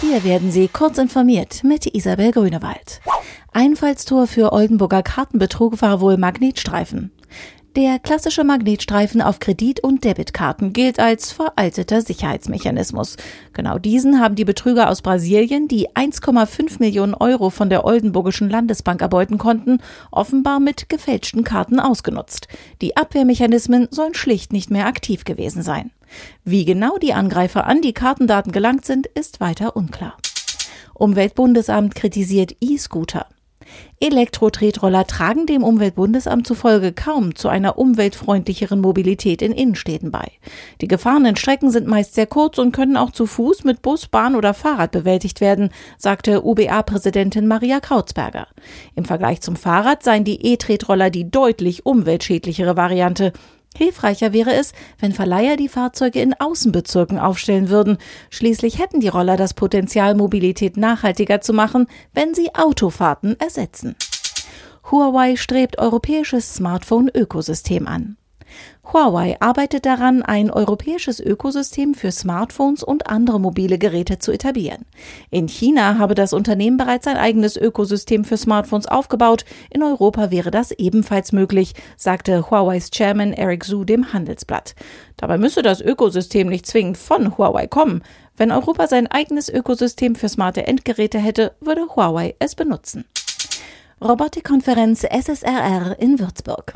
[0.00, 3.00] Hier werden Sie kurz informiert mit Isabel Grünewald.
[3.52, 7.10] Einfallstor für Oldenburger Kartenbetrug war wohl Magnetstreifen.
[7.74, 13.16] Der klassische Magnetstreifen auf Kredit- und Debitkarten gilt als veralteter Sicherheitsmechanismus.
[13.52, 19.00] Genau diesen haben die Betrüger aus Brasilien, die 1,5 Millionen Euro von der Oldenburgischen Landesbank
[19.00, 19.80] erbeuten konnten,
[20.12, 22.46] offenbar mit gefälschten Karten ausgenutzt.
[22.82, 25.90] Die Abwehrmechanismen sollen schlicht nicht mehr aktiv gewesen sein.
[26.44, 30.16] Wie genau die Angreifer an die Kartendaten gelangt sind, ist weiter unklar.
[30.94, 33.26] Umweltbundesamt kritisiert E-Scooter.
[34.00, 40.30] Elektro-Tretroller tragen dem Umweltbundesamt zufolge kaum zu einer umweltfreundlicheren Mobilität in Innenstädten bei.
[40.80, 44.36] Die gefahrenen Strecken sind meist sehr kurz und können auch zu Fuß mit Bus, Bahn
[44.36, 48.46] oder Fahrrad bewältigt werden, sagte UBA-Präsidentin Maria Krautsberger.
[48.94, 53.32] Im Vergleich zum Fahrrad seien die E-Tretroller die deutlich umweltschädlichere Variante.
[53.78, 57.98] Hilfreicher wäre es, wenn Verleiher die Fahrzeuge in Außenbezirken aufstellen würden.
[58.28, 63.94] Schließlich hätten die Roller das Potenzial, Mobilität nachhaltiger zu machen, wenn sie Autofahrten ersetzen.
[64.90, 68.16] Huawei strebt europäisches Smartphone-Ökosystem an.
[68.92, 74.86] Huawei arbeitet daran, ein europäisches Ökosystem für Smartphones und andere mobile Geräte zu etablieren.
[75.30, 79.44] In China habe das Unternehmen bereits ein eigenes Ökosystem für Smartphones aufgebaut.
[79.70, 84.74] In Europa wäre das ebenfalls möglich, sagte Huaweis Chairman Eric Zhu dem Handelsblatt.
[85.18, 88.02] Dabei müsse das Ökosystem nicht zwingend von Huawei kommen.
[88.36, 93.04] Wenn Europa sein eigenes Ökosystem für smarte Endgeräte hätte, würde Huawei es benutzen.
[94.00, 96.74] Robotikkonferenz SSRR in Würzburg.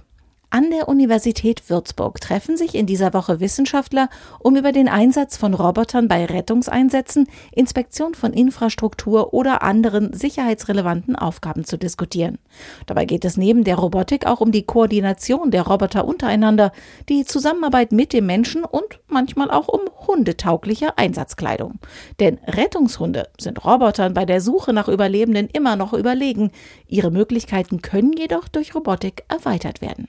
[0.55, 5.55] An der Universität Würzburg treffen sich in dieser Woche Wissenschaftler, um über den Einsatz von
[5.55, 12.37] Robotern bei Rettungseinsätzen, Inspektion von Infrastruktur oder anderen sicherheitsrelevanten Aufgaben zu diskutieren.
[12.85, 16.73] Dabei geht es neben der Robotik auch um die Koordination der Roboter untereinander,
[17.09, 21.79] die Zusammenarbeit mit dem Menschen und manchmal auch um hundetaugliche Einsatzkleidung.
[22.21, 26.51] Denn Rettungshunde sind Robotern bei der Suche nach Überlebenden immer noch überlegen.
[26.89, 30.09] Ihre Möglichkeiten können jedoch durch Robotik erweitert werden.